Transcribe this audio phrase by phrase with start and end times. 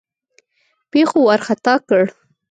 [0.91, 2.03] پیښو وارخطا کړ.